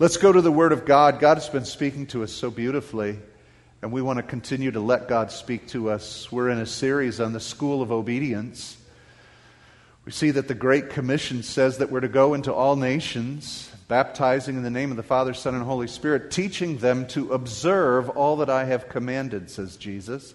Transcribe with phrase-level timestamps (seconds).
[0.00, 1.20] Let's go to the Word of God.
[1.20, 3.18] God has been speaking to us so beautifully,
[3.82, 6.32] and we want to continue to let God speak to us.
[6.32, 8.78] We're in a series on the school of obedience.
[10.06, 14.56] We see that the Great Commission says that we're to go into all nations, baptizing
[14.56, 18.36] in the name of the Father, Son, and Holy Spirit, teaching them to observe all
[18.36, 20.32] that I have commanded, says Jesus.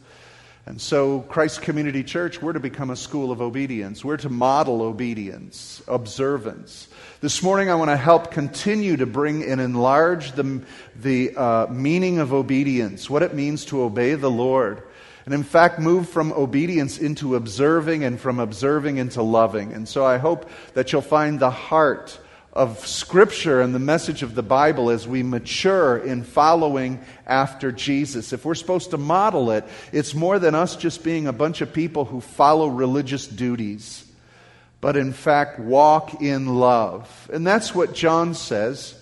[0.67, 4.03] And so, Christ Community Church, we're to become a school of obedience.
[4.03, 6.87] We're to model obedience, observance.
[7.21, 10.63] This morning, I want to help continue to bring and enlarge the,
[10.95, 14.81] the uh, meaning of obedience, what it means to obey the Lord.
[15.25, 19.71] And in fact, move from obedience into observing and from observing into loving.
[19.71, 22.19] And so I hope that you'll find the heart
[22.55, 28.31] of Scripture and the message of the Bible as we mature in following after Jesus.
[28.31, 31.73] If we're supposed to model it, it's more than us just being a bunch of
[31.73, 34.09] people who follow religious duties,
[34.79, 37.29] but in fact walk in love.
[37.33, 38.95] And that's what John says.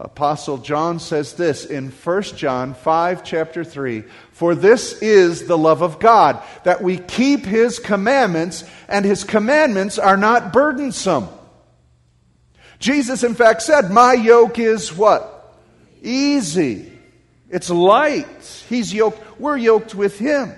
[0.00, 5.82] Apostle John says this in 1 John 5, chapter 3 For this is the love
[5.82, 11.28] of God, that we keep his commandments, and his commandments are not burdensome.
[12.78, 15.54] Jesus, in fact, said, My yoke is what?
[16.02, 16.92] Easy.
[17.48, 18.64] It's light.
[18.68, 19.40] He's yoked.
[19.40, 20.52] We're yoked with Him.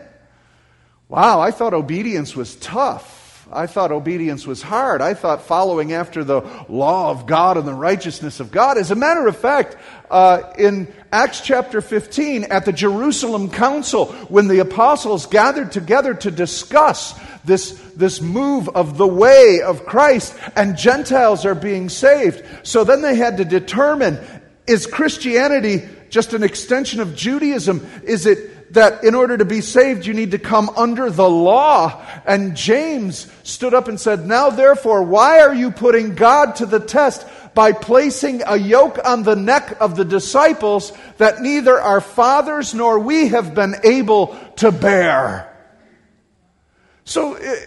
[1.09, 3.47] Wow, I thought obedience was tough.
[3.51, 5.01] I thought obedience was hard.
[5.01, 8.77] I thought following after the law of God and the righteousness of God.
[8.77, 9.77] As a matter of fact,
[10.11, 16.31] uh, in Acts chapter 15, at the Jerusalem Council, when the apostles gathered together to
[16.31, 22.45] discuss this, this move of the way of Christ, and Gentiles are being saved.
[22.63, 24.19] So then they had to determine
[24.67, 27.87] is Christianity just an extension of Judaism?
[28.05, 32.05] Is it that in order to be saved, you need to come under the law.
[32.27, 36.81] And James stood up and said, Now therefore, why are you putting God to the
[36.81, 42.75] test by placing a yoke on the neck of the disciples that neither our fathers
[42.75, 45.57] nor we have been able to bear?
[47.05, 47.67] So, eh,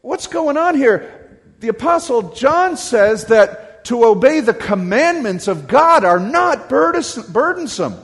[0.00, 1.14] what's going on here?
[1.60, 7.96] The Apostle John says that to obey the commandments of God are not burdensome.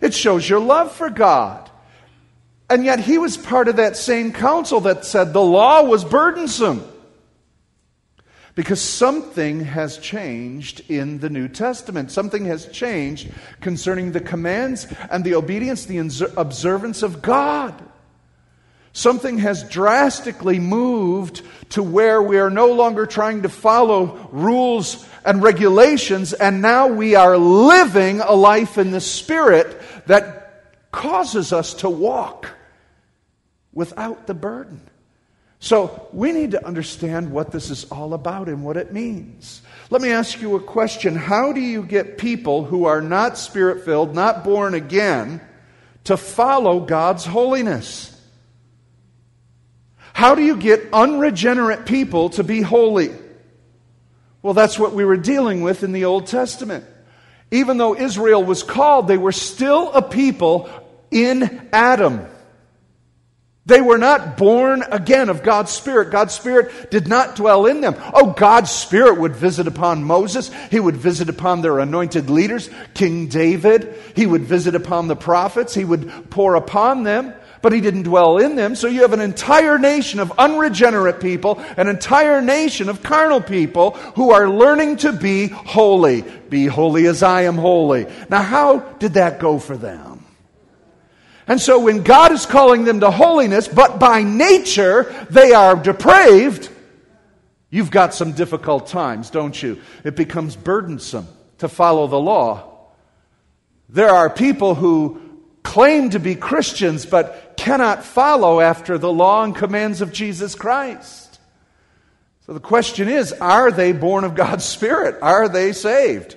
[0.00, 1.70] It shows your love for God.
[2.72, 6.82] And yet he was part of that same council that said the law was burdensome.
[8.54, 12.10] Because something has changed in the New Testament.
[12.10, 15.98] Something has changed concerning the commands and the obedience, the
[16.38, 17.74] observance of God.
[18.94, 25.42] Something has drastically moved to where we are no longer trying to follow rules and
[25.42, 31.90] regulations, and now we are living a life in the Spirit that causes us to
[31.90, 32.48] walk
[33.72, 34.80] without the burden.
[35.58, 39.62] So we need to understand what this is all about and what it means.
[39.90, 41.14] Let me ask you a question.
[41.14, 45.40] How do you get people who are not spirit filled, not born again,
[46.04, 48.08] to follow God's holiness?
[50.12, 53.10] How do you get unregenerate people to be holy?
[54.42, 56.84] Well, that's what we were dealing with in the Old Testament.
[57.52, 60.68] Even though Israel was called, they were still a people
[61.12, 62.26] in Adam.
[63.64, 66.10] They were not born again of God's Spirit.
[66.10, 67.94] God's Spirit did not dwell in them.
[68.12, 70.50] Oh, God's Spirit would visit upon Moses.
[70.70, 73.94] He would visit upon their anointed leaders, King David.
[74.16, 75.74] He would visit upon the prophets.
[75.74, 78.74] He would pour upon them, but He didn't dwell in them.
[78.74, 83.92] So you have an entire nation of unregenerate people, an entire nation of carnal people
[84.16, 86.22] who are learning to be holy.
[86.22, 88.06] Be holy as I am holy.
[88.28, 90.11] Now, how did that go for them?
[91.52, 96.70] And so when God is calling them to holiness, but by nature they are depraved,
[97.68, 99.78] you've got some difficult times, don't you?
[100.02, 102.86] It becomes burdensome to follow the law.
[103.90, 105.20] There are people who
[105.62, 111.38] claim to be Christians but cannot follow after the law and commands of Jesus Christ.
[112.46, 115.18] So the question is are they born of God's Spirit?
[115.20, 116.34] Are they saved?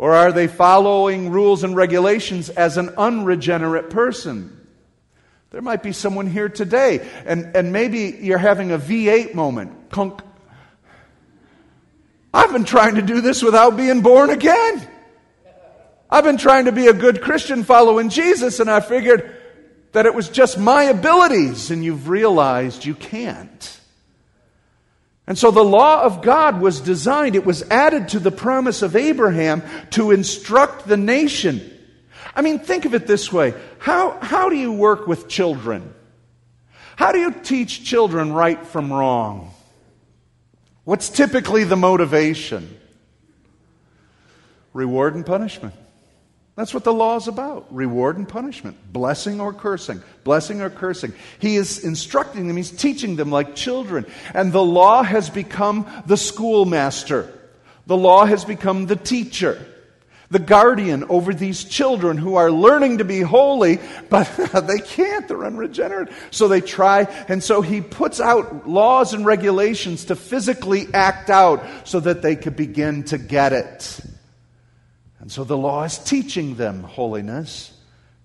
[0.00, 4.66] Or are they following rules and regulations as an unregenerate person?
[5.50, 9.90] There might be someone here today, and, and maybe you're having a V8 moment.
[12.32, 14.88] I've been trying to do this without being born again.
[16.08, 19.36] I've been trying to be a good Christian following Jesus, and I figured
[19.92, 23.79] that it was just my abilities, and you've realized you can't.
[25.30, 28.96] And so the law of God was designed, it was added to the promise of
[28.96, 31.60] Abraham to instruct the nation.
[32.34, 35.94] I mean, think of it this way how, how do you work with children?
[36.96, 39.54] How do you teach children right from wrong?
[40.82, 42.76] What's typically the motivation?
[44.72, 45.74] Reward and punishment.
[46.60, 51.14] That's what the law is about reward and punishment, blessing or cursing, blessing or cursing.
[51.38, 54.04] He is instructing them, he's teaching them like children.
[54.34, 57.32] And the law has become the schoolmaster,
[57.86, 59.66] the law has become the teacher
[60.30, 63.80] the guardian over these children who are learning to be holy,
[64.10, 64.26] but
[64.68, 65.26] they can't.
[65.26, 66.10] They're unregenerate.
[66.30, 67.08] So they try.
[67.26, 72.36] And so he puts out laws and regulations to physically act out so that they
[72.36, 74.00] could begin to get it.
[75.20, 77.72] And so the law is teaching them holiness.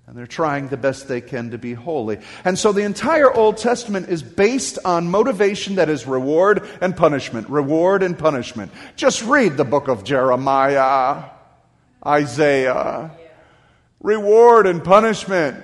[0.08, 2.20] And they're trying the best they can to be holy.
[2.44, 7.50] And so the entire Old Testament is based on motivation that is reward and punishment.
[7.50, 8.72] Reward and punishment.
[8.96, 11.24] Just read the book of Jeremiah.
[12.06, 13.12] Isaiah.
[14.00, 15.58] Reward and punishment.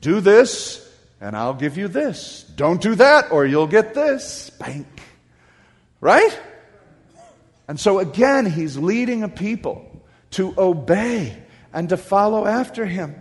[0.00, 0.90] Do this,
[1.20, 2.42] and I'll give you this.
[2.56, 4.48] Don't do that, or you'll get this.
[4.58, 4.86] Bank.
[6.00, 6.40] Right?
[7.68, 9.85] And so again, he's leading a people
[10.36, 11.36] to obey
[11.72, 13.14] and to follow after him.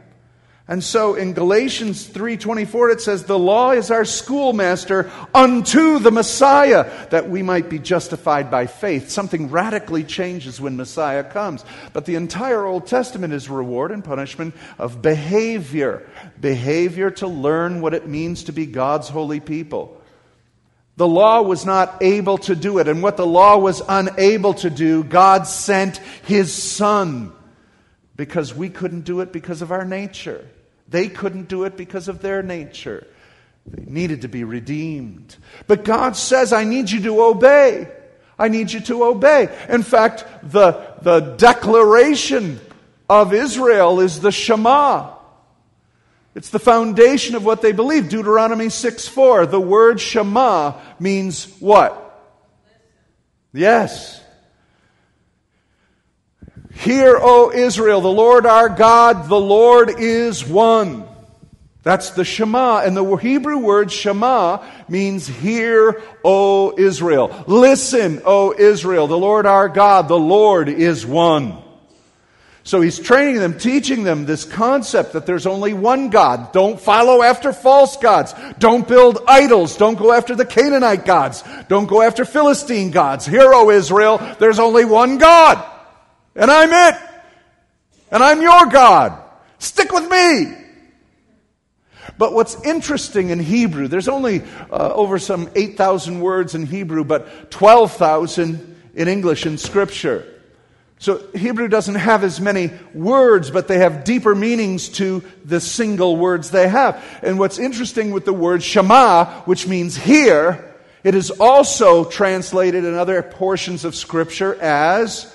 [0.68, 6.90] And so in Galatians 3:24 it says the law is our schoolmaster unto the Messiah
[7.12, 9.12] that we might be justified by faith.
[9.12, 11.64] Something radically changes when Messiah comes.
[11.94, 16.02] But the entire Old Testament is reward and punishment of behavior.
[16.42, 20.02] Behavior to learn what it means to be God's holy people.
[20.98, 24.70] The law was not able to do it, and what the law was unable to
[24.70, 27.34] do, God sent his son
[28.16, 30.48] because we couldn't do it because of our nature.
[30.88, 33.06] They couldn't do it because of their nature.
[33.66, 35.36] They needed to be redeemed.
[35.68, 37.90] But God says, I need you to obey.
[38.38, 39.50] I need you to obey.
[39.70, 42.60] In fact, the, the declaration
[43.10, 45.15] of Israel is the Shema.
[46.36, 48.10] It's the foundation of what they believe.
[48.10, 49.46] Deuteronomy 6 4.
[49.46, 52.02] The word Shema means what?
[53.54, 54.22] Yes.
[56.74, 61.06] Hear, O Israel, the Lord our God, the Lord is one.
[61.84, 62.80] That's the Shema.
[62.80, 67.46] And the Hebrew word Shema means hear, O Israel.
[67.48, 71.62] Listen, O Israel, the Lord our God, the Lord is one.
[72.66, 76.52] So he's training them, teaching them this concept that there's only one God.
[76.52, 78.34] Don't follow after false gods.
[78.58, 79.78] Don't build idols.
[79.78, 81.44] Don't go after the Canaanite gods.
[81.70, 83.24] Don't go after Philistine gods.
[83.24, 85.64] Hear, O Israel, there's only one God.
[86.36, 87.00] And I'm it.
[88.10, 89.22] And I'm your God.
[89.60, 90.58] Stick with me.
[92.18, 94.42] But what's interesting in Hebrew, there's only
[94.72, 100.35] uh, over some 8,000 words in Hebrew, but 12,000 in English in Scripture.
[100.98, 106.16] So Hebrew doesn't have as many words, but they have deeper meanings to the single
[106.16, 107.04] words they have.
[107.22, 112.96] And what's interesting with the word Shema, which means hear, it is also translated in
[112.96, 115.32] other portions of Scripture as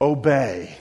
[0.00, 0.76] obey.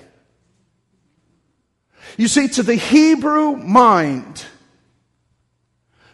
[2.18, 4.45] You see, to the Hebrew mind,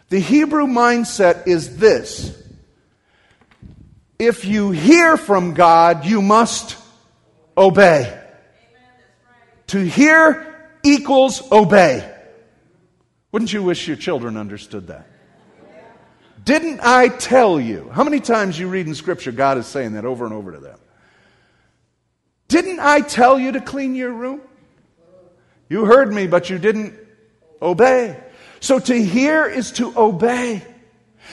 [0.08, 2.42] the Hebrew mindset is this
[4.18, 6.76] if you hear from God, you must
[7.56, 8.22] obey.
[9.68, 12.12] To hear equals obey.
[13.32, 15.06] Wouldn't you wish your children understood that?
[16.44, 17.90] Didn't I tell you?
[17.92, 20.58] How many times you read in Scripture God is saying that over and over to
[20.58, 20.78] them?
[22.46, 24.40] Didn't I tell you to clean your room?
[25.68, 26.94] You heard me, but you didn't
[27.60, 28.16] obey.
[28.60, 30.62] So to hear is to obey.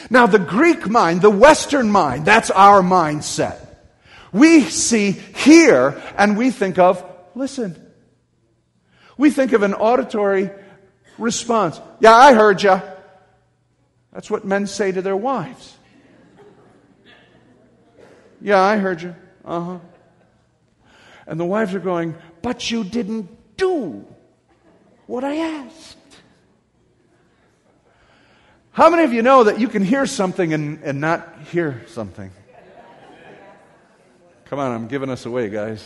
[0.09, 3.72] Now, the Greek mind, the Western mind, that's our mindset.
[4.33, 7.79] We see hear and we think of listen.
[9.17, 10.49] We think of an auditory
[11.17, 11.79] response.
[11.99, 12.81] Yeah, I heard you.
[14.11, 15.77] That's what men say to their wives.
[18.41, 19.15] Yeah, I heard you.
[19.45, 19.79] Uh huh.
[21.25, 24.05] And the wives are going, But you didn't do
[25.05, 25.97] what I asked.
[28.71, 32.31] How many of you know that you can hear something and, and not hear something?
[34.53, 35.83] Come on, I'm giving us away, guys.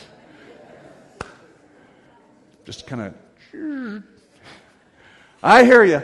[2.65, 3.13] Just kind
[3.53, 4.03] of.
[5.41, 6.01] I hear you.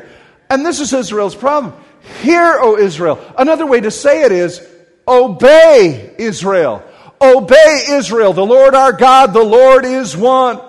[0.49, 1.73] And this is Israel's problem.
[2.21, 3.19] Hear, O Israel.
[3.37, 4.65] Another way to say it is
[5.05, 6.81] obey Israel.
[7.19, 8.31] Obey Israel.
[8.31, 10.61] The Lord our God, the Lord is one.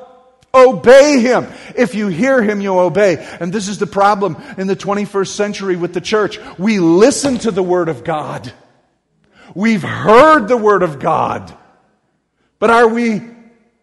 [0.53, 1.47] Obey him.
[1.77, 3.25] If you hear him, you obey.
[3.39, 6.41] And this is the problem in the 21st century with the church.
[6.59, 8.53] We listen to the word of God.
[9.55, 11.57] We've heard the word of God.
[12.59, 13.23] But are we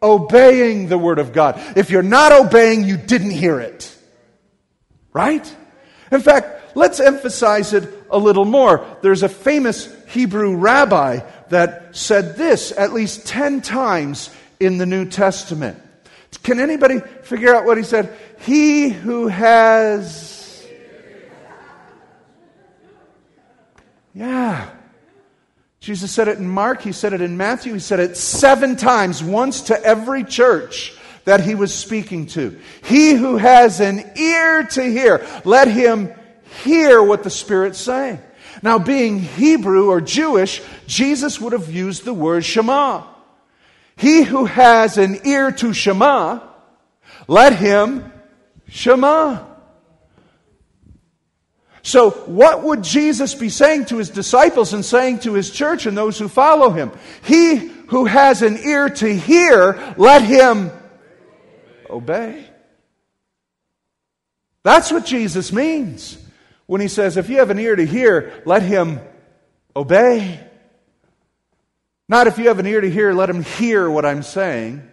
[0.01, 1.61] obeying the word of God?
[1.77, 3.95] If you're not obeying, you didn't hear it.
[5.13, 5.55] Right?
[6.11, 8.85] In fact, let's emphasize it a little more.
[9.01, 15.05] There's a famous Hebrew rabbi that said this at least 10 times in the New
[15.05, 15.81] Testament.
[16.43, 18.17] Can anybody figure out what he said?
[18.39, 20.65] He who has.
[24.13, 24.69] Yeah.
[25.81, 29.23] Jesus said it in Mark, he said it in Matthew, he said it seven times,
[29.23, 30.95] once to every church
[31.25, 32.59] that he was speaking to.
[32.83, 36.13] He who has an ear to hear, let him
[36.63, 38.19] hear what the Spirit's saying.
[38.61, 43.03] Now, being Hebrew or Jewish, Jesus would have used the word Shema.
[43.95, 46.41] He who has an ear to Shema,
[47.27, 48.11] let him
[48.67, 49.50] Shema.
[51.83, 55.97] So, what would Jesus be saying to his disciples and saying to his church and
[55.97, 56.91] those who follow him?
[57.23, 57.55] He
[57.87, 60.71] who has an ear to hear, let him
[61.89, 62.45] obey.
[64.63, 66.17] That's what Jesus means
[66.67, 68.99] when he says, if you have an ear to hear, let him
[69.75, 70.39] obey.
[72.07, 74.87] Not if you have an ear to hear, let him hear what I'm saying.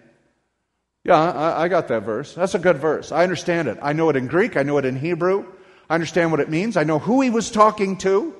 [1.04, 2.34] Yeah, I, got that verse.
[2.34, 3.12] That's a good verse.
[3.12, 3.78] I understand it.
[3.80, 5.46] I know it in Greek, I know it in Hebrew.
[5.88, 6.76] I understand what it means.
[6.76, 8.34] I know who he was talking to.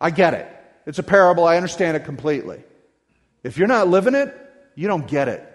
[0.00, 0.52] I get it.
[0.86, 1.44] It's a parable.
[1.44, 2.62] I understand it completely.
[3.42, 4.34] If you're not living it,
[4.74, 5.52] you don't get it.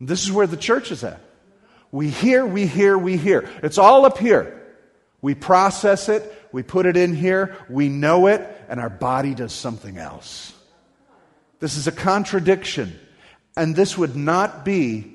[0.00, 1.20] This is where the church is at.
[1.92, 3.48] We hear, we hear, we hear.
[3.62, 4.58] It's all up here.
[5.20, 9.52] We process it, we put it in here, we know it, and our body does
[9.52, 10.52] something else.
[11.60, 12.98] This is a contradiction.
[13.56, 15.11] And this would not be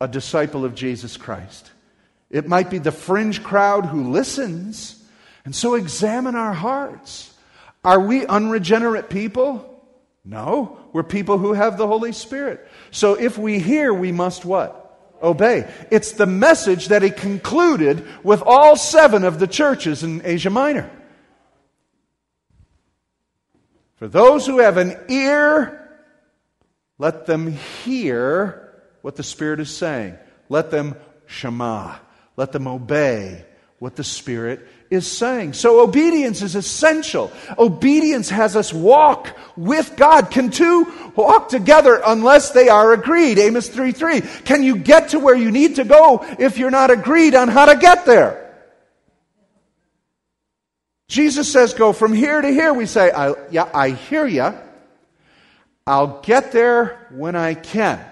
[0.00, 1.70] a disciple of Jesus Christ.
[2.30, 5.02] It might be the fringe crowd who listens.
[5.44, 7.34] And so examine our hearts.
[7.84, 9.66] Are we unregenerate people?
[10.24, 12.66] No, we're people who have the Holy Spirit.
[12.90, 14.80] So if we hear, we must what?
[15.22, 15.70] obey.
[15.90, 20.90] It's the message that he concluded with all seven of the churches in Asia Minor.
[23.96, 25.76] For those who have an ear,
[26.98, 28.69] let them hear
[29.02, 30.16] what the Spirit is saying.
[30.48, 31.96] Let them shema.
[32.36, 33.44] Let them obey
[33.78, 35.54] what the Spirit is saying.
[35.54, 37.32] So obedience is essential.
[37.58, 40.30] Obedience has us walk with God.
[40.30, 43.38] Can two walk together unless they are agreed?
[43.38, 44.20] Amos 3 3.
[44.20, 47.66] Can you get to where you need to go if you're not agreed on how
[47.66, 48.48] to get there?
[51.08, 52.72] Jesus says, go from here to here.
[52.72, 54.54] We say, I, yeah, I hear you.
[55.86, 58.04] I'll get there when I can.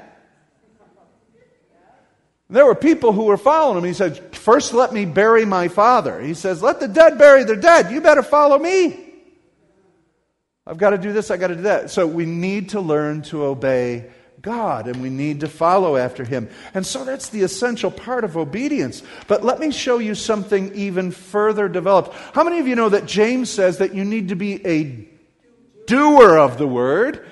[2.50, 3.84] There were people who were following him.
[3.84, 6.20] He said, First let me bury my father.
[6.20, 7.92] He says, Let the dead bury their dead.
[7.92, 9.04] You better follow me.
[10.66, 11.90] I've got to do this, I've got to do that.
[11.90, 14.10] So we need to learn to obey
[14.42, 16.48] God and we need to follow after him.
[16.74, 19.02] And so that's the essential part of obedience.
[19.26, 22.14] But let me show you something even further developed.
[22.34, 25.08] How many of you know that James says that you need to be a
[25.86, 27.26] doer of the word,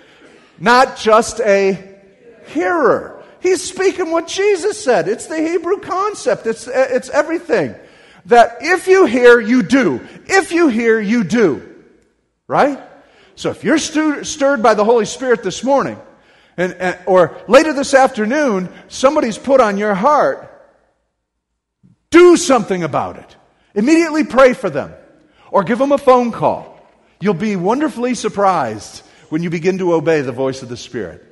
[0.58, 2.00] not just a
[2.48, 3.15] hearer?
[3.40, 5.08] He's speaking what Jesus said.
[5.08, 7.74] It's the Hebrew concept, it's, uh, it's everything.
[8.26, 10.00] That if you hear, you do.
[10.26, 11.84] If you hear, you do.
[12.48, 12.80] Right?
[13.36, 15.98] So if you're stu- stirred by the Holy Spirit this morning,
[16.56, 20.52] and, and, or later this afternoon, somebody's put on your heart,
[22.10, 23.36] do something about it.
[23.74, 24.94] Immediately pray for them
[25.50, 26.80] or give them a phone call.
[27.20, 31.25] You'll be wonderfully surprised when you begin to obey the voice of the Spirit.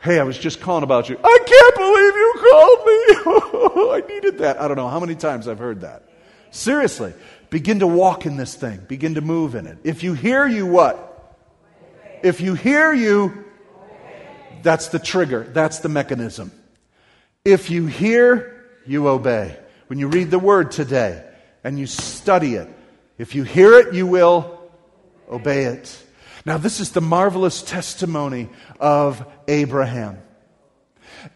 [0.00, 1.18] Hey, I was just calling about you.
[1.22, 4.06] I can't believe you called me.
[4.06, 4.60] I needed that.
[4.60, 6.04] I don't know how many times I've heard that.
[6.50, 7.12] Seriously,
[7.50, 9.78] begin to walk in this thing, begin to move in it.
[9.84, 11.36] If you hear you, what?
[12.22, 13.44] If you hear you,
[14.62, 16.50] that's the trigger, that's the mechanism.
[17.44, 19.56] If you hear, you obey.
[19.88, 21.24] When you read the word today
[21.62, 22.68] and you study it,
[23.18, 24.60] if you hear it, you will
[25.30, 26.02] obey it.
[26.46, 28.48] Now, this is the marvelous testimony
[28.78, 30.22] of Abraham.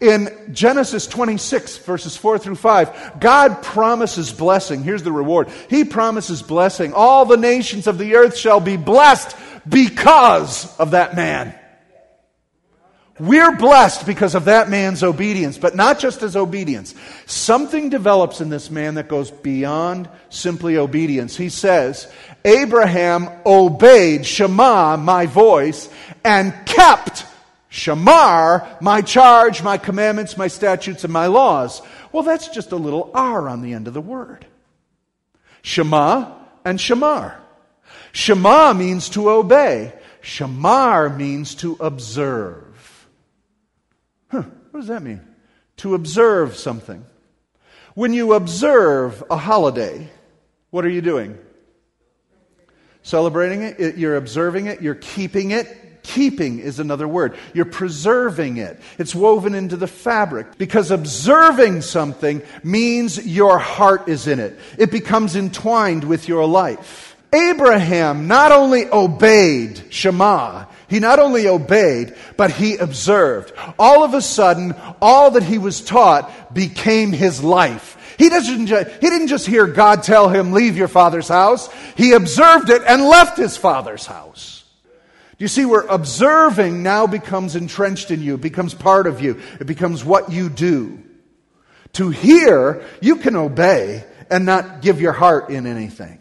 [0.01, 4.85] In Genesis 26, verses 4 through 5, God promises blessing.
[4.85, 5.49] Here's the reward.
[5.69, 6.93] He promises blessing.
[6.93, 9.37] All the nations of the earth shall be blessed
[9.69, 11.57] because of that man.
[13.21, 16.95] We're blessed because of that man's obedience, but not just his obedience.
[17.27, 21.37] Something develops in this man that goes beyond simply obedience.
[21.37, 22.11] He says,
[22.47, 25.91] Abraham obeyed Shema, my voice,
[26.25, 27.27] and kept
[27.71, 31.83] Shamar, my charge, my commandments, my statutes, and my laws.
[32.13, 34.47] Well, that's just a little R on the end of the word.
[35.61, 36.33] Shema
[36.65, 37.35] and Shamar.
[38.13, 39.93] Shema means to obey.
[40.23, 42.70] Shamar means to observe.
[44.31, 45.21] Huh, what does that mean?
[45.79, 47.05] To observe something.
[47.95, 50.09] When you observe a holiday,
[50.71, 51.39] what are you doing?
[53.03, 57.37] Celebrating it, you're observing it, you're keeping it, keeping is another word.
[57.55, 58.81] You're preserving it.
[58.99, 64.59] It's woven into the fabric because observing something means your heart is in it.
[64.79, 67.17] It becomes entwined with your life.
[67.33, 73.53] Abraham not only obeyed Shema, he not only obeyed, but he observed.
[73.79, 77.97] All of a sudden, all that he was taught became his life.
[78.19, 81.73] He, doesn't ju- he didn't just hear God tell him, Leave your father's house.
[81.97, 84.65] He observed it and left his father's house.
[85.39, 89.67] Do you see, where observing now becomes entrenched in you, becomes part of you, it
[89.67, 91.03] becomes what you do.
[91.95, 96.20] To hear, you can obey and not give your heart in anything.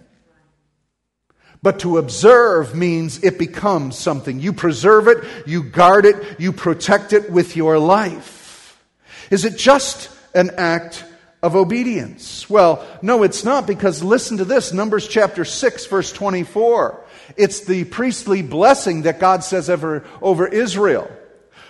[1.62, 4.40] But to observe means it becomes something.
[4.40, 8.82] You preserve it, you guard it, you protect it with your life.
[9.30, 11.04] Is it just an act
[11.44, 12.50] of obedience?
[12.50, 17.04] Well, no, it's not because listen to this Numbers chapter 6, verse 24.
[17.36, 21.12] It's the priestly blessing that God says over, over Israel.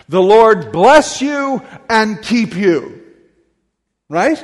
[0.08, 3.04] The Lord bless you and keep you.
[4.08, 4.44] Right?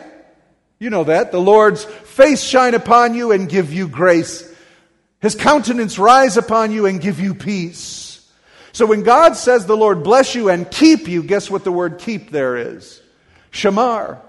[0.80, 1.32] You know that.
[1.32, 4.52] The Lord's face shine upon you and give you grace
[5.26, 8.30] his countenance rise upon you and give you peace.
[8.72, 12.00] So when God says the Lord bless you and keep you, guess what the word
[12.00, 13.02] keep there is?
[13.52, 14.20] Shamar.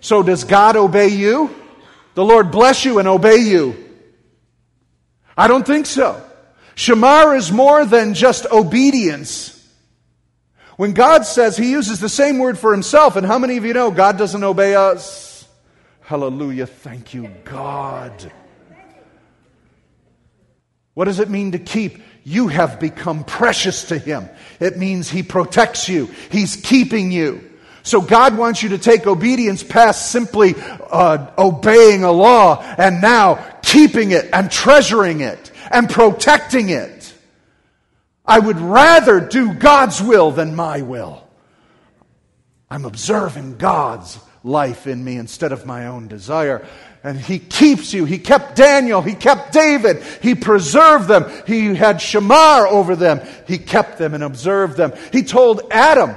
[0.00, 1.54] So does God obey you?
[2.14, 3.74] The Lord bless you and obey you.
[5.36, 6.22] I don't think so.
[6.76, 9.50] Shamar is more than just obedience.
[10.76, 13.72] When God says He uses the same word for Himself, and how many of you
[13.72, 15.48] know God doesn't obey us?
[16.02, 16.66] Hallelujah.
[16.66, 18.30] Thank you, God.
[20.94, 22.02] What does it mean to keep?
[22.24, 24.28] You have become precious to Him.
[24.60, 27.50] It means He protects you, He's keeping you.
[27.82, 33.34] So God wants you to take obedience past simply uh, obeying a law and now
[33.60, 37.12] keeping it and treasuring it and protecting it.
[38.24, 41.28] I would rather do God's will than my will.
[42.70, 46.66] I'm observing God's life in me instead of my own desire
[47.04, 48.06] and he keeps you.
[48.06, 49.02] He kept Daniel.
[49.02, 50.02] He kept David.
[50.22, 51.30] He preserved them.
[51.46, 53.20] He had Shamar over them.
[53.46, 54.94] He kept them and observed them.
[55.12, 56.16] He told Adam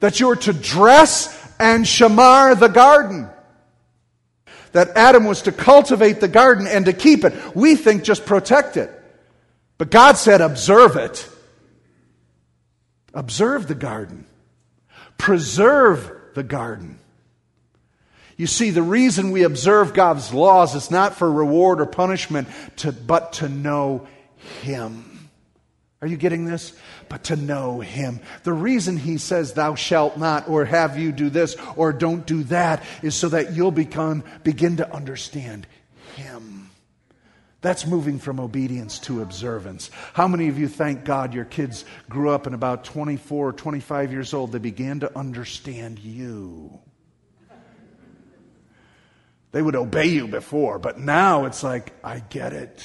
[0.00, 3.28] that you were to dress and Shamar the garden.
[4.72, 7.54] That Adam was to cultivate the garden and to keep it.
[7.54, 8.90] We think just protect it.
[9.76, 11.28] But God said, observe it.
[13.12, 14.26] Observe the garden.
[15.18, 16.98] Preserve the garden.
[18.36, 22.92] You see, the reason we observe God's laws is not for reward or punishment, to,
[22.92, 24.06] but to know
[24.62, 25.30] Him.
[26.02, 26.74] Are you getting this?
[27.08, 28.20] But to know Him.
[28.44, 32.42] The reason He says, Thou shalt not, or have you do this, or don't do
[32.44, 35.66] that, is so that you'll become, begin to understand
[36.16, 36.70] Him.
[37.62, 39.90] That's moving from obedience to observance.
[40.12, 44.12] How many of you thank God your kids grew up and about 24 or 25
[44.12, 46.78] years old, they began to understand you?
[49.52, 52.84] They would obey you before, but now it's like, I get it.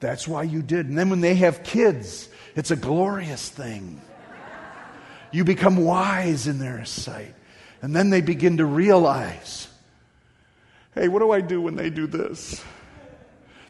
[0.00, 0.86] That's why you did.
[0.86, 4.00] And then when they have kids, it's a glorious thing.
[5.32, 7.34] You become wise in their sight.
[7.82, 9.68] And then they begin to realize
[10.94, 12.62] hey, what do I do when they do this?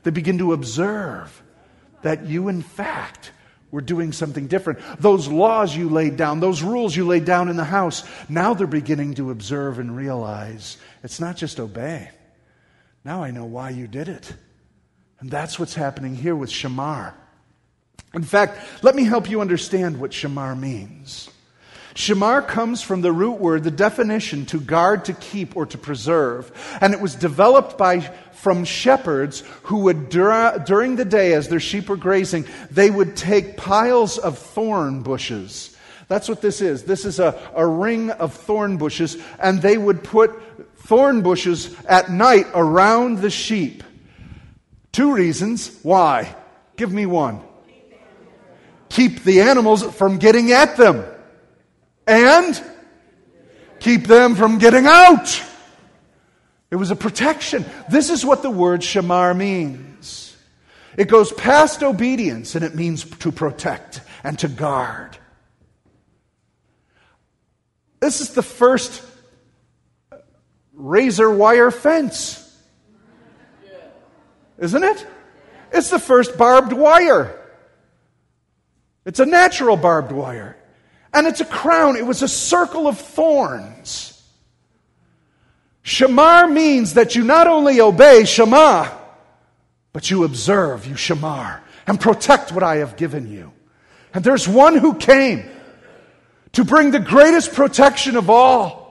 [0.03, 1.43] They begin to observe
[2.03, 3.33] that you, in fact,
[3.75, 4.79] were doing something different.
[5.01, 8.69] Those laws you laid down, those rules you laid down in the house, now they're
[8.69, 12.09] beginning to observe and realize it's not just obey.
[13.05, 14.33] Now I know why you did it.
[15.19, 17.15] And that's what's happening here with Shamar.
[18.15, 21.29] In fact, let me help you understand what Shamar means.
[21.95, 26.51] Shamar comes from the root word, the definition to guard, to keep, or to preserve.
[26.81, 28.01] And it was developed by,
[28.33, 33.57] from shepherds who would, during the day, as their sheep were grazing, they would take
[33.57, 35.77] piles of thorn bushes.
[36.09, 36.83] That's what this is.
[36.83, 40.33] This is a, a ring of thorn bushes, and they would put
[40.79, 43.85] thorn bushes at night around the sheep.
[44.91, 45.79] Two reasons.
[45.83, 46.35] Why?
[46.77, 47.41] Give me one.
[48.89, 51.05] Keep the animals from getting at them
[52.07, 52.63] and
[53.81, 55.43] keep them from getting out.
[56.71, 57.65] It was a protection.
[57.89, 60.37] This is what the word shamar means.
[60.97, 65.17] It goes past obedience and it means to protect and to guard.
[68.01, 69.03] This is the first
[70.73, 72.41] razor wire fence.
[74.59, 75.07] Isn't it?
[75.73, 77.41] It's the first barbed wire.
[79.05, 80.57] It's a natural barbed wire.
[81.15, 84.21] And it's a crown, it was a circle of thorns.
[85.85, 88.89] Shamar means that you not only obey Shema,
[89.93, 93.53] but you observe, you Shamar, and protect what I have given you.
[94.13, 95.49] And there's one who came
[96.53, 98.83] to bring the greatest protection of all.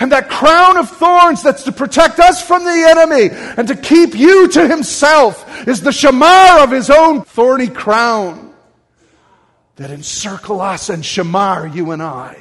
[0.00, 4.14] And that crown of thorns that's to protect us from the enemy and to keep
[4.14, 8.47] you to himself is the shamar of his own thorny crown
[9.78, 12.36] that encircle us and shamar you and I.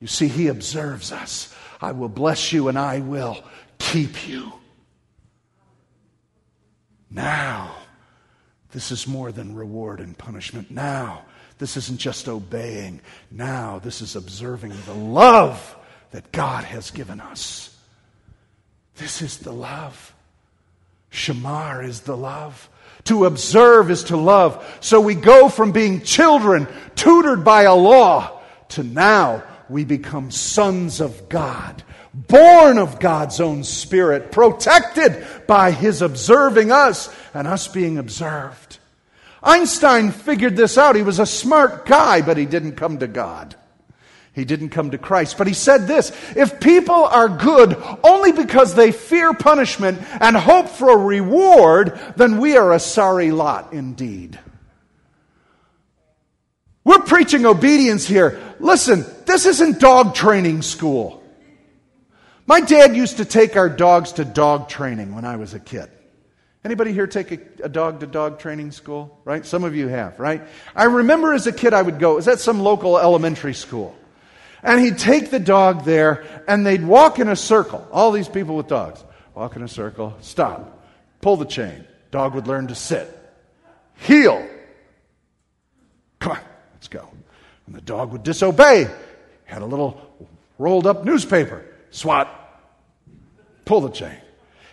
[0.00, 1.54] You see, he observes us.
[1.80, 3.42] I will bless you and I will
[3.78, 4.52] keep you.
[7.08, 7.74] Now,
[8.72, 10.72] this is more than reward and punishment.
[10.72, 11.24] Now,
[11.58, 13.00] this isn't just obeying.
[13.30, 15.76] Now, this is observing the love
[16.10, 17.76] that God has given us.
[18.96, 20.12] This is the love.
[21.10, 22.68] Shamar is the love.
[23.04, 24.64] To observe is to love.
[24.80, 28.40] So we go from being children tutored by a law
[28.70, 36.02] to now we become sons of God, born of God's own Spirit, protected by His
[36.02, 38.78] observing us and us being observed.
[39.42, 40.96] Einstein figured this out.
[40.96, 43.54] He was a smart guy, but he didn't come to God.
[44.38, 45.36] He didn't come to Christ.
[45.36, 50.68] But he said this if people are good only because they fear punishment and hope
[50.68, 54.38] for a reward, then we are a sorry lot indeed.
[56.84, 58.40] We're preaching obedience here.
[58.60, 61.22] Listen, this isn't dog training school.
[62.46, 65.90] My dad used to take our dogs to dog training when I was a kid.
[66.64, 69.20] Anybody here take a, a dog to dog training school?
[69.24, 69.44] Right?
[69.44, 70.42] Some of you have, right?
[70.76, 73.97] I remember as a kid I would go, is that some local elementary school?
[74.62, 77.86] And he'd take the dog there and they'd walk in a circle.
[77.92, 79.02] All these people with dogs.
[79.34, 80.84] Walk in a circle, stop,
[81.20, 81.84] pull the chain.
[82.10, 83.08] Dog would learn to sit.
[83.98, 84.44] Heel.
[86.18, 86.40] Come on,
[86.74, 87.08] let's go.
[87.66, 88.88] And the dog would disobey.
[89.44, 90.00] Had a little
[90.58, 91.64] rolled up newspaper.
[91.90, 92.28] Swat.
[93.64, 94.16] Pull the chain.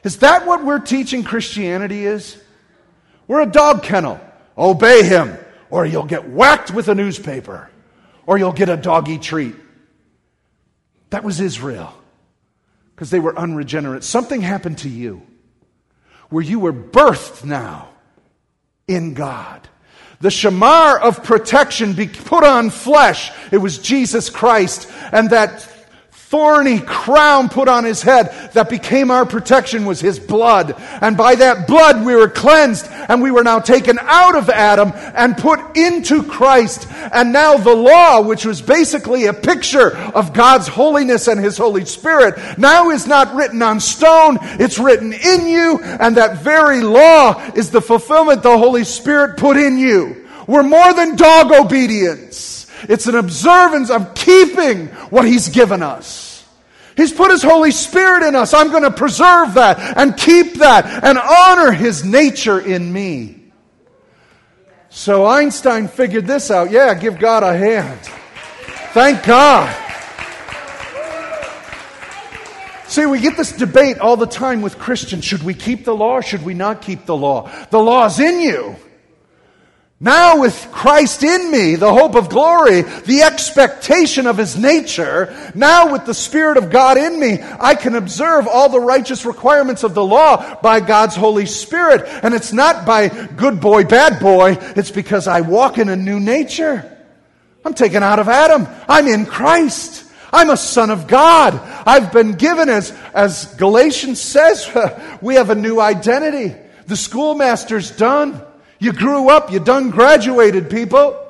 [0.03, 2.41] Is that what we're teaching Christianity is?
[3.27, 4.19] We're a dog kennel.
[4.57, 5.37] Obey him,
[5.69, 7.69] or you'll get whacked with a newspaper,
[8.25, 9.55] or you'll get a doggy treat.
[11.09, 11.93] That was Israel,
[12.93, 14.03] because they were unregenerate.
[14.03, 15.21] Something happened to you
[16.29, 17.89] where you were birthed now
[18.87, 19.67] in God.
[20.21, 23.31] The shamar of protection be put on flesh.
[23.51, 24.89] It was Jesus Christ.
[25.11, 25.69] And that
[26.29, 30.73] thorny crown put on his head that became our protection was his blood.
[31.01, 34.91] And by that blood we were cleansed and we were now taken out of Adam
[34.95, 36.87] and put into Christ.
[37.13, 41.85] And now the law, which was basically a picture of God's holiness and his Holy
[41.85, 45.79] Spirit, now is not written on stone, it's written in you.
[45.83, 50.25] And that very law is the fulfillment the Holy Spirit put in you.
[50.47, 52.54] We're more than dog obedience.
[52.83, 56.45] It's an observance of keeping what He's given us.
[56.95, 58.53] He's put His Holy Spirit in us.
[58.53, 63.41] I'm going to preserve that and keep that and honor His nature in me.
[64.89, 66.71] So Einstein figured this out.
[66.71, 67.99] Yeah, give God a hand.
[68.93, 69.81] Thank God.
[72.87, 75.25] See, we get this debate all the time with Christians.
[75.25, 76.21] Should we keep the law?
[76.21, 77.51] Should we not keep the law?
[77.71, 78.77] The law's in you.
[79.99, 85.93] Now, with Christ in me, the hope of glory, the expectation of his nature, now
[85.93, 89.93] with the Spirit of God in me, I can observe all the righteous requirements of
[89.93, 92.01] the law by God's Holy Spirit.
[92.23, 96.19] And it's not by good boy, bad boy, it's because I walk in a new
[96.19, 96.91] nature.
[97.63, 100.03] I'm taken out of Adam, I'm in Christ.
[100.33, 101.53] I'm a son of God.
[101.87, 104.69] I've been given, as, as Galatians says,
[105.21, 106.53] we have a new identity.
[106.87, 108.44] The schoolmaster's done.
[108.79, 111.21] You grew up, you done graduated, people.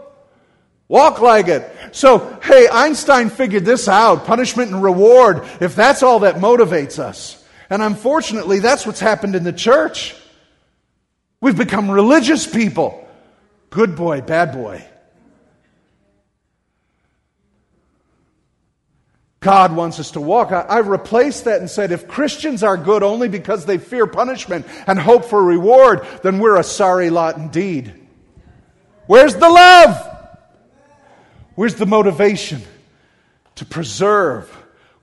[0.87, 1.71] Walk like it.
[1.91, 7.43] So, hey, Einstein figured this out punishment and reward, if that's all that motivates us.
[7.69, 10.15] And unfortunately, that's what's happened in the church.
[11.41, 13.07] We've become religious people.
[13.69, 14.85] Good boy, bad boy.
[19.45, 20.51] God wants us to walk.
[20.51, 24.65] I, I, replaced that and said if Christians are good only because they fear punishment
[24.87, 27.93] and hope for reward, then we're a sorry lot indeed.
[29.05, 30.17] Where's the love?
[31.53, 32.63] Where's the motivation
[33.53, 34.49] to preserve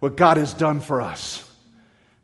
[0.00, 1.48] what God has done for us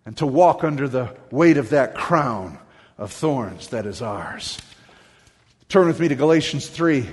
[0.04, 2.59] and to walk under the weight of that crown
[2.98, 4.59] of thorns that is ours?
[5.68, 7.09] Turn with me to Galatians 3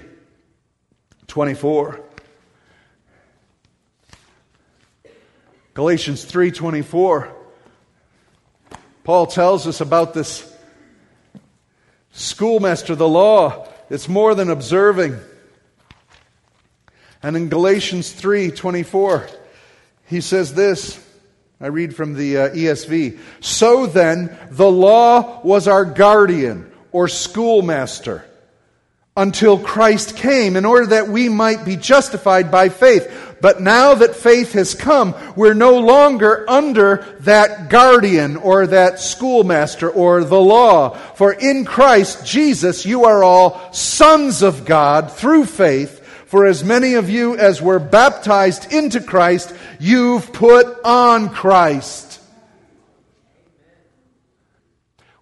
[1.28, 2.02] 24.
[5.76, 7.28] Galatians 3:24
[9.04, 10.52] Paul tells us about this
[12.14, 13.68] schoolmaster the law.
[13.90, 15.20] It's more than observing.
[17.22, 19.30] And in Galatians 3:24
[20.08, 20.98] he says this.
[21.60, 28.24] I read from the uh, ESV so then the law was our guardian or schoolmaster
[29.18, 33.25] until Christ came in order that we might be justified by faith.
[33.42, 39.90] But now that faith has come, we're no longer under that guardian or that schoolmaster
[39.90, 40.90] or the law.
[41.16, 46.02] For in Christ Jesus you are all sons of God through faith.
[46.28, 52.20] For as many of you as were baptized into Christ, you've put on Christ.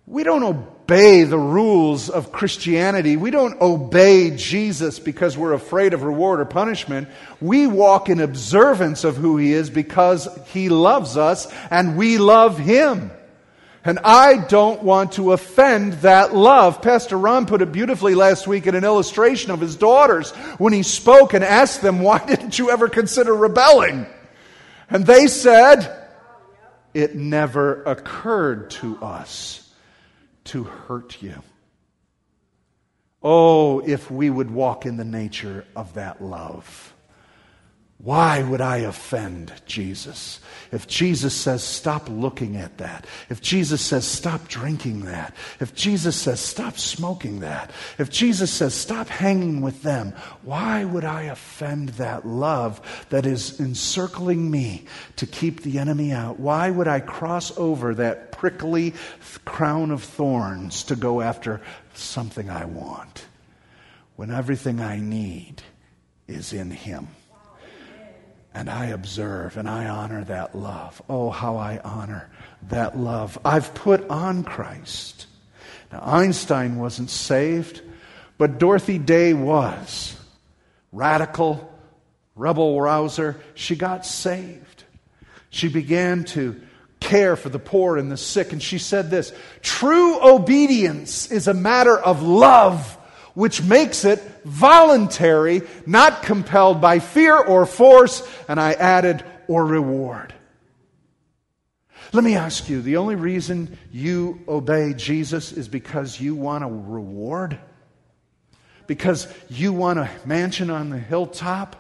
[0.06, 3.15] We don't obey the rules of Christianity.
[3.15, 7.08] We don't obey Jesus because we're afraid of reward or punishment.
[7.39, 12.60] We walk in observance of who He is because He loves us and we love
[12.60, 13.12] Him.
[13.86, 16.82] And I don't want to offend that love.
[16.82, 20.84] Pastor Ron put it beautifully last week in an illustration of his daughters when he
[20.84, 24.06] spoke and asked them, Why didn't you ever consider rebelling?
[24.89, 26.08] And they said,
[26.93, 29.62] It never occurred to us
[30.46, 31.42] to hurt you.
[33.22, 36.93] Oh, if we would walk in the nature of that love.
[38.04, 40.42] Why would I offend Jesus?
[40.74, 43.06] If Jesus says, stop looking at that.
[43.30, 45.34] If Jesus says, stop drinking that.
[45.62, 47.72] If Jesus says, stop smoking that.
[47.98, 50.13] If Jesus says, stop hanging with them.
[50.42, 54.84] Why would I offend that love that is encircling me
[55.16, 56.42] to keep the enemy out?
[56.42, 58.96] Why would I cross over that prickly
[59.46, 61.62] crown of thorns to go after
[61.94, 63.28] something I want
[64.18, 65.62] when everything I need
[66.28, 67.08] is in Him?
[68.54, 71.02] And I observe and I honor that love.
[71.10, 72.30] Oh, how I honor
[72.70, 73.38] that love.
[73.44, 75.28] I've put on Christ.
[75.92, 77.82] Now, Einstein wasn't saved,
[78.38, 80.16] but Dorothy Day was.
[80.92, 81.74] Radical,
[82.36, 83.42] rebel rouser.
[83.56, 84.84] She got saved.
[85.50, 86.62] She began to
[87.00, 91.54] care for the poor and the sick, and she said this True obedience is a
[91.54, 92.98] matter of love
[93.34, 100.34] which makes it voluntary, not compelled by fear or force, and I added, or reward.
[102.12, 106.67] Let me ask you the only reason you obey Jesus is because you want a
[106.67, 107.60] reward?
[108.86, 111.76] Because you want a mansion on the hilltop?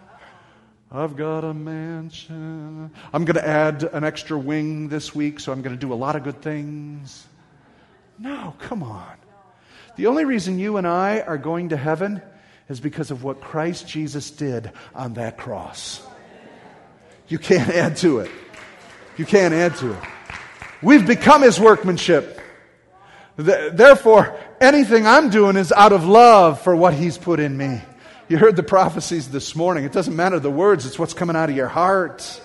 [0.91, 2.91] I've got a mansion.
[3.11, 5.95] I'm going to add an extra wing this week, so I'm going to do a
[5.95, 7.27] lot of good things.
[8.19, 9.17] No, come on.
[9.95, 12.21] The only reason you and I are going to heaven
[12.69, 16.01] is because of what Christ Jesus did on that cross.
[17.27, 18.31] You can't add to it.
[19.17, 19.99] You can't add to it.
[20.81, 22.41] We've become his workmanship.
[23.35, 27.81] Therefore, anything I'm doing is out of love for what he's put in me.
[28.27, 29.83] You heard the prophecies this morning.
[29.83, 32.41] It doesn't matter the words, it's what's coming out of your heart.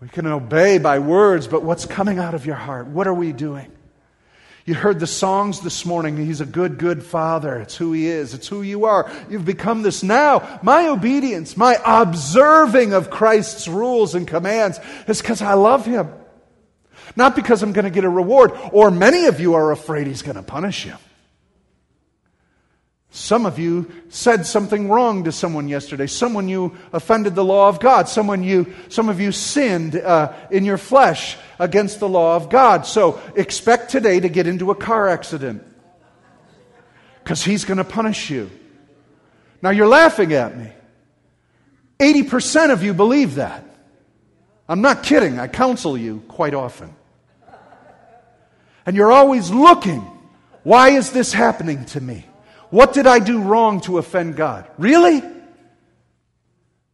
[0.00, 2.86] We can obey by words, but what's coming out of your heart?
[2.86, 3.70] What are we doing?
[4.66, 6.16] You heard the songs this morning.
[6.16, 7.58] He's a good, good father.
[7.58, 8.34] It's who he is.
[8.34, 9.10] It's who you are.
[9.28, 10.60] You've become this now.
[10.62, 16.10] My obedience, my observing of Christ's rules and commands is because I love him.
[17.16, 20.22] Not because I'm going to get a reward, or many of you are afraid he's
[20.22, 20.94] going to punish you.
[23.12, 26.06] Some of you said something wrong to someone yesterday.
[26.06, 28.08] Someone you offended the law of God.
[28.08, 32.86] Someone you, some of you sinned uh, in your flesh against the law of God.
[32.86, 35.64] So expect today to get into a car accident
[37.24, 38.48] because He's going to punish you.
[39.60, 40.70] Now you're laughing at me.
[41.98, 43.64] 80% of you believe that.
[44.68, 45.40] I'm not kidding.
[45.40, 46.94] I counsel you quite often.
[48.86, 50.00] And you're always looking.
[50.62, 52.24] Why is this happening to me?
[52.70, 54.66] What did I do wrong to offend God?
[54.78, 55.22] Really?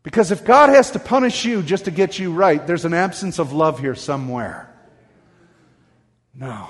[0.03, 3.39] Because if God has to punish you just to get you right, there's an absence
[3.39, 4.73] of love here somewhere.
[6.35, 6.69] No.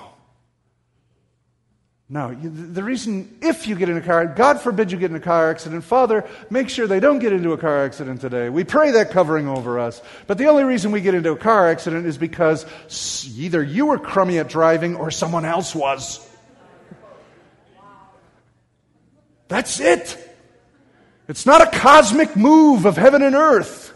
[2.09, 2.35] No.
[2.35, 5.51] The reason, if you get in a car, God forbid you get in a car
[5.51, 8.49] accident, Father, make sure they don't get into a car accident today.
[8.49, 10.01] We pray that covering over us.
[10.27, 12.65] But the only reason we get into a car accident is because
[13.37, 16.26] either you were crummy at driving or someone else was.
[19.49, 20.23] That's it.
[21.29, 23.93] It's not a cosmic move of heaven and earth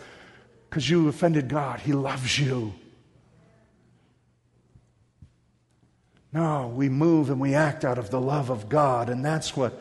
[0.68, 1.80] because you offended God.
[1.80, 2.74] He loves you.
[6.32, 9.80] No, we move and we act out of the love of God, and that's what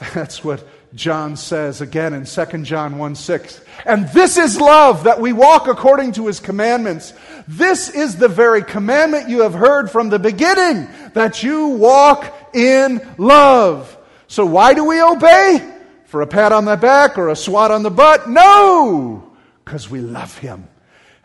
[0.14, 3.60] that's what John says again in 2 John 1 6.
[3.84, 7.12] And this is love, that we walk according to his commandments.
[7.48, 13.06] This is the very commandment you have heard from the beginning, that you walk in
[13.18, 13.96] love.
[14.30, 15.58] So why do we obey?
[16.04, 18.30] For a pat on the back or a swat on the butt?
[18.30, 19.32] No!
[19.64, 20.68] Because we love Him.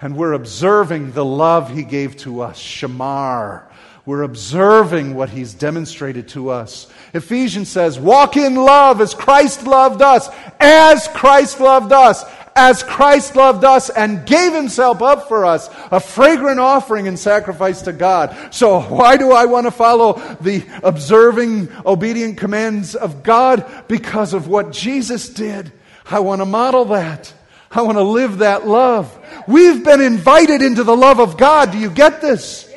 [0.02, 2.60] And we're observing the love He gave to us.
[2.60, 3.70] Shamar.
[4.06, 6.88] We're observing what he's demonstrated to us.
[7.14, 12.24] Ephesians says, walk in love as Christ loved us, as Christ loved us,
[12.56, 17.82] as Christ loved us and gave himself up for us, a fragrant offering and sacrifice
[17.82, 18.54] to God.
[18.54, 23.86] So why do I want to follow the observing, obedient commands of God?
[23.88, 25.72] Because of what Jesus did.
[26.06, 27.34] I want to model that.
[27.72, 29.18] I want to live that love.
[29.48, 31.72] We've been invited into the love of God.
[31.72, 32.72] Do you get this?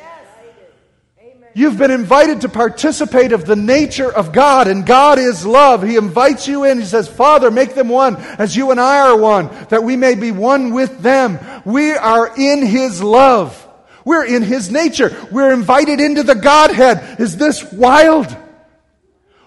[1.53, 5.81] You've been invited to participate of the nature of God, and God is love.
[5.81, 6.79] He invites you in.
[6.79, 10.15] He says, Father, make them one as you and I are one, that we may
[10.15, 11.39] be one with them.
[11.65, 13.67] We are in His love.
[14.05, 15.15] We're in His nature.
[15.31, 17.19] We're invited into the Godhead.
[17.19, 18.35] Is this wild?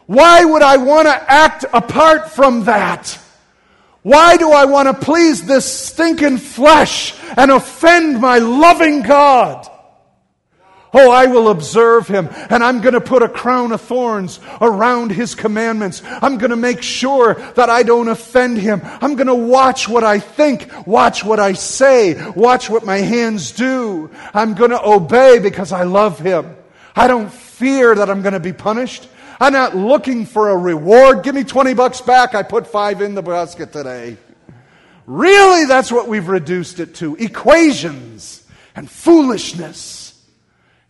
[0.07, 3.19] Why would I want to act apart from that?
[4.03, 9.69] Why do I want to please this stinking flesh and offend my loving God?
[10.95, 15.11] Oh, I will observe him and I'm going to put a crown of thorns around
[15.11, 16.03] his commandments.
[16.05, 18.83] I'm going to make sure that I don't offend him.
[18.85, 23.53] I'm going to watch what I think, watch what I say, watch what my hands
[23.53, 24.11] do.
[24.35, 26.57] I'm going to obey because I love him.
[26.95, 29.09] I don't fear that I'm going to be punished.
[29.41, 31.23] I'm not looking for a reward.
[31.23, 32.35] Give me 20 bucks back.
[32.35, 34.19] I put five in the basket today.
[35.07, 40.12] Really, that's what we've reduced it to equations and foolishness.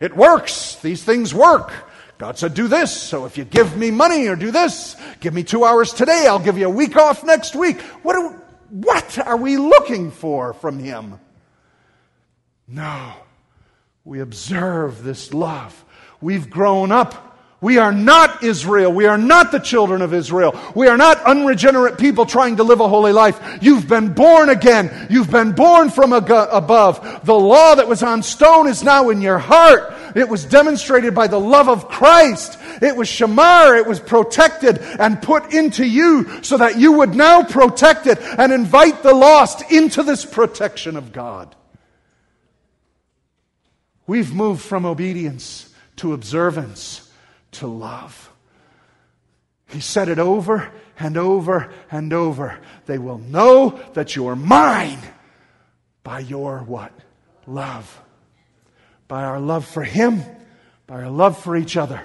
[0.03, 0.75] It works.
[0.81, 1.71] These things work.
[2.17, 2.91] God said, do this.
[2.91, 6.39] So if you give me money or do this, give me two hours today, I'll
[6.39, 7.79] give you a week off next week.
[8.03, 8.31] What are,
[8.69, 11.21] what are we looking for from Him?
[12.67, 13.13] No.
[14.03, 15.85] We observe this love.
[16.19, 17.32] We've grown up
[17.63, 18.91] we are not Israel.
[18.91, 20.53] We are not the children of Israel.
[20.75, 23.39] We are not unregenerate people trying to live a holy life.
[23.61, 25.07] You've been born again.
[25.09, 27.25] You've been born from above.
[27.25, 29.93] The law that was on stone is now in your heart.
[30.13, 32.59] It was demonstrated by the love of Christ.
[32.81, 33.79] It was shamar.
[33.79, 38.51] It was protected and put into you so that you would now protect it and
[38.51, 41.55] invite the lost into this protection of God.
[44.05, 47.02] We've moved from obedience to observance
[47.53, 48.31] to love.
[49.67, 52.59] He said it over and over and over.
[52.85, 54.99] They will know that you are mine
[56.03, 56.91] by your what?
[57.47, 58.01] Love.
[59.07, 60.23] By our love for Him,
[60.87, 62.01] by our love for each other.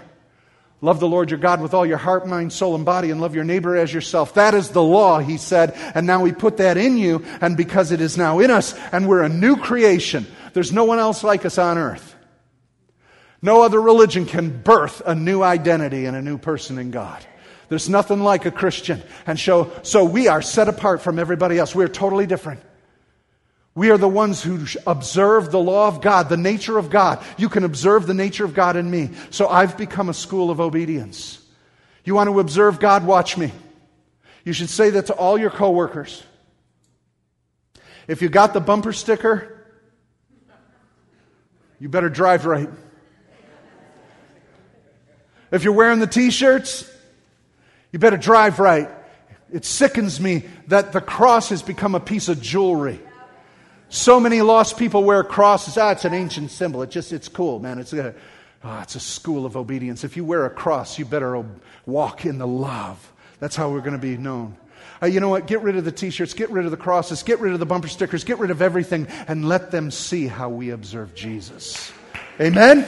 [0.81, 3.35] Love the Lord your God with all your heart, mind, soul, and body, and love
[3.35, 4.35] your neighbor as yourself.
[4.35, 5.73] That is the law, he said.
[5.95, 9.09] And now we put that in you, and because it is now in us, and
[9.09, 12.15] we're a new creation, there's no one else like us on earth.
[13.41, 17.25] No other religion can birth a new identity and a new person in God.
[17.69, 19.03] There's nothing like a Christian.
[19.27, 21.75] And so, so we are set apart from everybody else.
[21.75, 22.63] We're totally different.
[23.75, 27.25] We are the ones who observe the law of God, the nature of God.
[27.37, 29.11] You can observe the nature of God in me.
[29.31, 31.41] So I've become a school of obedience.
[32.05, 33.07] You want to observe God?
[33.07, 33.53] Watch me.
[34.45, 36.25] You should say that to all your coworkers.
[38.09, 39.65] If you got the bumper sticker,
[41.79, 42.71] you better drive right.
[45.51, 46.91] If you're wearing the t shirts,
[47.93, 48.89] you better drive right.
[49.53, 53.01] It sickens me that the cross has become a piece of jewelry.
[53.89, 55.79] So many lost people wear crosses.
[55.79, 56.83] Ah, it's an ancient symbol.
[56.83, 57.79] It just, it's cool, man.
[57.79, 58.15] It's a,
[58.63, 60.05] oh, it's a school of obedience.
[60.05, 61.43] If you wear a cross, you better
[61.87, 63.13] walk in the love.
[63.41, 64.59] That's how we're going to be known.
[65.01, 65.47] Uh, you know what?
[65.47, 67.67] Get rid of the t shirts, get rid of the crosses, get rid of the
[67.67, 71.91] bumper stickers, get rid of everything, and let them see how we observe Jesus.
[72.41, 72.85] Amen?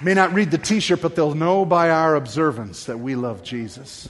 [0.00, 3.42] May not read the t shirt, but they'll know by our observance that we love
[3.42, 4.08] Jesus.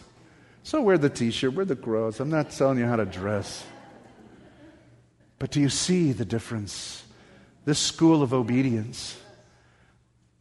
[0.63, 2.21] So wear the t shirt, wear the cross.
[2.21, 3.65] I'm not telling you how to dress.
[5.39, 7.05] But do you see the difference?
[7.65, 9.19] This school of obedience,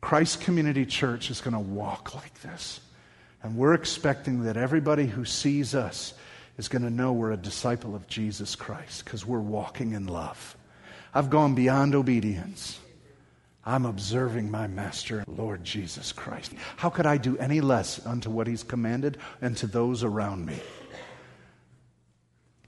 [0.01, 2.79] Christ Community Church is going to walk like this.
[3.43, 6.13] And we're expecting that everybody who sees us
[6.57, 10.57] is going to know we're a disciple of Jesus Christ because we're walking in love.
[11.13, 12.79] I've gone beyond obedience.
[13.67, 16.53] I'm observing my Master, Lord Jesus Christ.
[16.77, 20.57] How could I do any less unto what He's commanded and to those around me?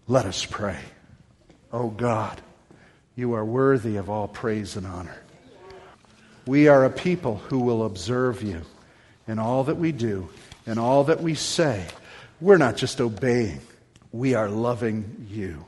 [0.08, 0.78] Let us pray.
[1.72, 2.41] Oh God,
[3.16, 5.16] you are worthy of all praise and honor.
[6.45, 8.64] We are a people who will observe you
[9.26, 10.28] in all that we do,
[10.66, 11.86] in all that we say.
[12.41, 13.62] We're not just obeying,
[14.12, 15.64] we are loving you.